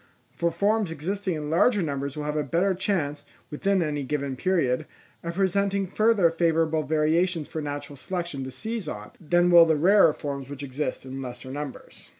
[0.35, 4.87] For forms existing in larger numbers will have a better chance, within any given period,
[5.21, 10.11] of presenting further favourable variations for natural selection to seize on, than will the rarer
[10.11, 12.09] forms which exist in lesser numbers.